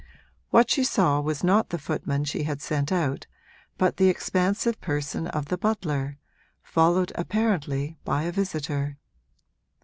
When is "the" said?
1.69-1.77, 3.97-4.09, 5.49-5.59